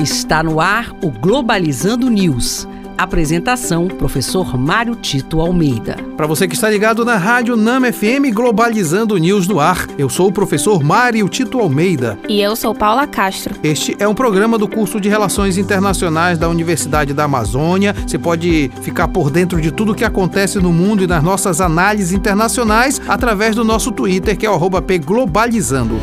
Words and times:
Está 0.00 0.42
no 0.42 0.62
ar 0.62 0.92
o 1.02 1.10
Globalizando 1.10 2.08
News. 2.08 2.66
Apresentação: 2.96 3.86
Professor 3.86 4.56
Mário 4.56 4.96
Tito 4.96 5.42
Almeida. 5.42 5.94
Para 6.16 6.26
você 6.26 6.48
que 6.48 6.54
está 6.54 6.70
ligado 6.70 7.04
na 7.04 7.18
Rádio 7.18 7.54
Nama 7.54 7.92
FM 7.92 8.32
Globalizando 8.32 9.18
News 9.18 9.46
no 9.46 9.60
ar, 9.60 9.86
eu 9.98 10.08
sou 10.08 10.28
o 10.28 10.32
professor 10.32 10.82
Mário 10.82 11.28
Tito 11.28 11.60
Almeida. 11.60 12.18
E 12.26 12.40
eu 12.40 12.56
sou 12.56 12.74
Paula 12.74 13.06
Castro. 13.06 13.54
Este 13.62 13.94
é 13.98 14.08
um 14.08 14.14
programa 14.14 14.56
do 14.56 14.66
curso 14.66 14.98
de 14.98 15.10
Relações 15.10 15.58
Internacionais 15.58 16.38
da 16.38 16.48
Universidade 16.48 17.12
da 17.12 17.24
Amazônia. 17.24 17.94
Você 18.06 18.18
pode 18.18 18.70
ficar 18.80 19.06
por 19.08 19.30
dentro 19.30 19.60
de 19.60 19.70
tudo 19.70 19.92
o 19.92 19.94
que 19.94 20.04
acontece 20.04 20.58
no 20.58 20.72
mundo 20.72 21.04
e 21.04 21.06
nas 21.06 21.22
nossas 21.22 21.60
análises 21.60 22.12
internacionais 22.12 23.02
através 23.06 23.54
do 23.54 23.64
nosso 23.64 23.92
Twitter, 23.92 24.34
que 24.34 24.46
é 24.46 24.50
o 24.50 24.58
@pglobalizando. 24.58 26.00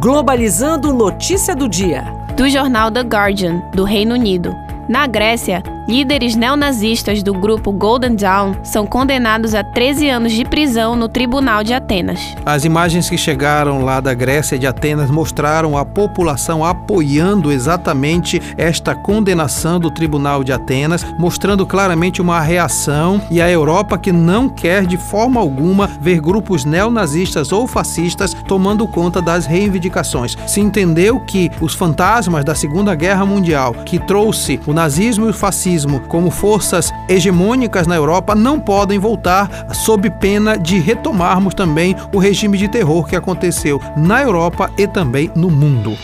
Globalizando 0.00 0.92
notícia 0.92 1.54
do 1.54 1.68
dia. 1.68 2.21
Do 2.36 2.48
jornal 2.48 2.90
The 2.90 3.04
Guardian, 3.04 3.62
do 3.72 3.84
Reino 3.84 4.14
Unido. 4.14 4.54
Na 4.88 5.06
Grécia, 5.06 5.62
líderes 5.86 6.36
neonazistas 6.36 7.22
do 7.22 7.34
grupo 7.34 7.72
Golden 7.72 8.14
Dawn 8.14 8.54
são 8.62 8.86
condenados 8.86 9.54
a 9.54 9.64
13 9.64 10.08
anos 10.08 10.32
de 10.32 10.44
prisão 10.44 10.94
no 10.94 11.08
Tribunal 11.08 11.64
de 11.64 11.74
Atenas. 11.74 12.20
As 12.46 12.64
imagens 12.64 13.10
que 13.10 13.18
chegaram 13.18 13.84
lá 13.84 14.00
da 14.00 14.14
Grécia 14.14 14.58
de 14.58 14.66
Atenas 14.66 15.10
mostraram 15.10 15.76
a 15.76 15.84
população 15.84 16.64
apoiando 16.64 17.50
exatamente 17.50 18.40
esta 18.56 18.94
condenação 18.94 19.80
do 19.80 19.90
Tribunal 19.90 20.44
de 20.44 20.52
Atenas, 20.52 21.04
mostrando 21.18 21.66
claramente 21.66 22.22
uma 22.22 22.40
reação 22.40 23.20
e 23.30 23.40
a 23.42 23.50
Europa 23.50 23.98
que 23.98 24.12
não 24.12 24.48
quer 24.48 24.86
de 24.86 24.96
forma 24.96 25.40
alguma 25.40 25.88
ver 26.00 26.20
grupos 26.20 26.64
neonazistas 26.64 27.50
ou 27.50 27.66
fascistas 27.66 28.34
tomando 28.46 28.86
conta 28.86 29.20
das 29.20 29.46
reivindicações. 29.46 30.36
Se 30.46 30.60
entendeu 30.60 31.18
que 31.20 31.50
os 31.60 31.74
fantasmas 31.74 32.44
da 32.44 32.54
Segunda 32.54 32.94
Guerra 32.94 33.26
Mundial, 33.26 33.74
que 33.84 33.98
trouxe 33.98 34.60
o 34.66 34.72
nazismo 34.72 35.26
e 35.26 35.30
o 35.30 35.34
fascismo 35.34 35.71
como 36.08 36.30
forças 36.30 36.92
hegemônicas 37.08 37.86
na 37.86 37.96
Europa 37.96 38.34
não 38.34 38.60
podem 38.60 38.98
voltar 38.98 39.74
sob 39.74 40.10
pena 40.10 40.56
de 40.56 40.78
retomarmos 40.78 41.54
também 41.54 41.96
o 42.12 42.18
regime 42.18 42.58
de 42.58 42.68
terror 42.68 43.06
que 43.06 43.16
aconteceu 43.16 43.80
na 43.96 44.22
Europa 44.22 44.70
e 44.76 44.86
também 44.86 45.30
no 45.34 45.50
mundo. 45.50 45.96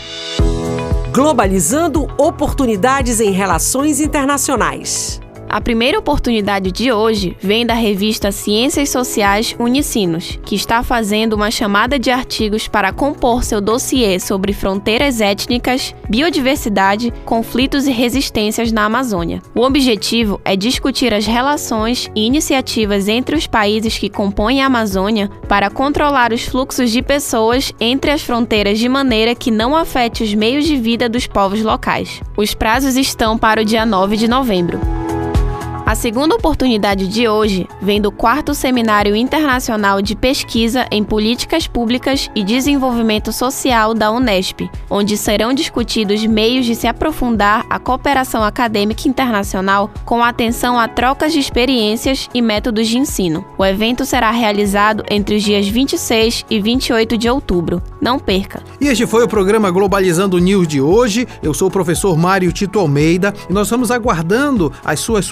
Globalizando 1.13 2.07
oportunidades 2.17 3.19
em 3.19 3.31
relações 3.31 3.99
internacionais. 3.99 5.19
A 5.51 5.59
primeira 5.59 5.97
oportunidade 5.97 6.71
de 6.71 6.91
hoje 6.91 7.35
vem 7.41 7.65
da 7.65 7.73
revista 7.73 8.31
Ciências 8.31 8.89
Sociais 8.89 9.55
Unicinos, 9.57 10.37
que 10.45 10.53
está 10.53 10.83
fazendo 10.83 11.33
uma 11.33 11.49
chamada 11.49 11.97
de 11.97 12.11
artigos 12.11 12.67
para 12.67 12.93
compor 12.93 13.43
seu 13.43 13.59
dossiê 13.59 14.19
sobre 14.19 14.53
fronteiras 14.53 15.19
étnicas, 15.19 15.95
biodiversidade, 16.07 17.11
conflitos 17.25 17.87
e 17.87 17.91
resistências 17.91 18.71
na 18.71 18.85
Amazônia. 18.85 19.41
O 19.55 19.61
objetivo 19.61 20.39
é 20.45 20.55
discutir 20.55 21.15
as 21.15 21.25
relações 21.25 22.11
e 22.15 22.27
iniciativas 22.27 23.07
entre 23.07 23.35
os 23.35 23.47
países 23.47 23.97
que 23.97 24.07
compõem 24.07 24.61
a 24.61 24.67
Amazônia 24.67 25.31
para 25.47 25.71
controlar 25.71 26.31
os 26.31 26.43
fluxos 26.43 26.91
de 26.91 27.01
pessoas 27.01 27.73
entre 27.79 28.11
as 28.11 28.21
fronteiras 28.21 28.77
de 28.77 28.87
maneira 28.87 29.33
que 29.33 29.49
não 29.49 29.75
afete 29.75 30.23
os 30.23 30.31
meios 30.35 30.65
de 30.65 30.77
vida 30.77 31.09
dos 31.09 31.25
povos 31.25 31.63
locais. 31.63 32.21
Os 32.37 32.53
prazos 32.53 32.95
estão 32.95 33.35
para 33.35 33.61
o 33.61 33.65
dia 33.65 33.83
9 33.83 34.15
de 34.15 34.27
novembro. 34.27 34.98
A 35.89 35.95
segunda 35.95 36.35
oportunidade 36.35 37.07
de 37.07 37.27
hoje 37.27 37.67
vem 37.81 37.99
do 37.99 38.11
quarto 38.11 38.53
Seminário 38.53 39.15
Internacional 39.15 40.03
de 40.03 40.15
Pesquisa 40.15 40.85
em 40.91 41.03
Políticas 41.03 41.65
Públicas 41.65 42.29
e 42.35 42.43
Desenvolvimento 42.43 43.33
Social 43.33 43.95
da 43.95 44.11
Unesp, 44.11 44.69
onde 44.87 45.17
serão 45.17 45.51
discutidos 45.51 46.23
meios 46.27 46.67
de 46.67 46.75
se 46.75 46.85
aprofundar 46.85 47.65
a 47.71 47.79
cooperação 47.79 48.43
acadêmica 48.43 49.09
internacional 49.09 49.89
com 50.05 50.23
atenção 50.23 50.79
a 50.79 50.87
trocas 50.87 51.33
de 51.33 51.39
experiências 51.39 52.29
e 52.35 52.39
métodos 52.39 52.87
de 52.87 52.99
ensino. 52.99 53.43
O 53.57 53.65
evento 53.65 54.05
será 54.05 54.29
realizado 54.29 55.03
entre 55.09 55.37
os 55.37 55.43
dias 55.43 55.67
26 55.67 56.45
e 56.51 56.61
28 56.61 57.17
de 57.17 57.27
outubro. 57.27 57.81
Não 57.99 58.19
perca! 58.19 58.61
E 58.79 58.85
este 58.85 59.07
foi 59.07 59.23
o 59.23 59.27
programa 59.27 59.71
Globalizando 59.71 60.37
News 60.37 60.67
de 60.67 60.79
hoje. 60.79 61.27
Eu 61.41 61.51
sou 61.51 61.67
o 61.67 61.71
professor 61.71 62.15
Mário 62.15 62.53
Tito 62.53 62.77
Almeida 62.77 63.33
e 63.49 63.53
nós 63.53 63.65
estamos 63.65 63.89
aguardando 63.89 64.71
as 64.85 64.99
suas 64.99 65.25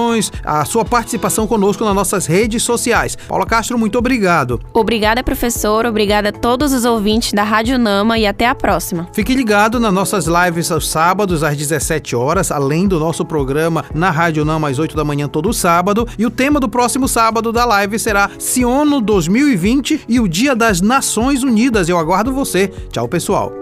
sugestões 0.00 0.32
a 0.44 0.64
sua 0.64 0.84
participação 0.84 1.46
conosco 1.46 1.84
nas 1.84 1.94
nossas 1.94 2.26
redes 2.26 2.62
sociais. 2.62 3.16
Paula 3.28 3.46
Castro, 3.46 3.78
muito 3.78 3.98
obrigado. 3.98 4.60
Obrigada, 4.72 5.22
professor. 5.22 5.86
Obrigada 5.86 6.30
a 6.30 6.32
todos 6.32 6.72
os 6.72 6.84
ouvintes 6.84 7.32
da 7.32 7.42
Rádio 7.42 7.78
Nama 7.78 8.18
e 8.18 8.26
até 8.26 8.46
a 8.46 8.54
próxima. 8.54 9.08
Fique 9.12 9.34
ligado 9.34 9.78
nas 9.78 9.92
nossas 9.92 10.26
lives 10.26 10.70
aos 10.70 10.88
sábados 10.88 11.44
às 11.44 11.56
17 11.56 12.16
horas, 12.16 12.50
além 12.50 12.88
do 12.88 12.98
nosso 12.98 13.24
programa 13.24 13.84
na 13.94 14.10
Rádio 14.10 14.44
Nama 14.44 14.70
às 14.70 14.78
8 14.78 14.96
da 14.96 15.04
manhã 15.04 15.28
todo 15.28 15.52
sábado. 15.52 16.08
E 16.18 16.24
o 16.24 16.30
tema 16.30 16.58
do 16.58 16.68
próximo 16.68 17.06
sábado 17.06 17.52
da 17.52 17.64
live 17.64 17.98
será 17.98 18.30
Siono 18.38 19.00
2020 19.00 20.04
e 20.08 20.20
o 20.20 20.28
Dia 20.28 20.54
das 20.54 20.80
Nações 20.80 21.42
Unidas. 21.42 21.88
Eu 21.88 21.98
aguardo 21.98 22.32
você. 22.32 22.68
Tchau, 22.90 23.08
pessoal. 23.08 23.52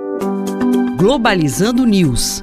Globalizando 0.96 1.84
News 1.84 2.42